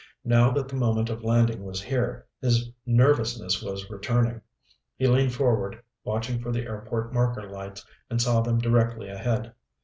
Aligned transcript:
Now 0.25 0.49
that 0.53 0.67
the 0.67 0.75
moment 0.75 1.11
of 1.11 1.23
landing 1.23 1.63
was 1.63 1.79
here, 1.83 2.25
his 2.41 2.71
nervousness 2.87 3.61
was 3.61 3.87
returning. 3.87 4.41
He 4.97 5.05
leaned 5.05 5.35
forward, 5.35 5.79
watching 6.03 6.41
for 6.41 6.51
the 6.51 6.63
airport 6.63 7.13
marker 7.13 7.47
lights 7.47 7.85
and 8.09 8.19
saw 8.19 8.41
them 8.41 8.57
directly 8.57 9.09
ahead. 9.09 9.53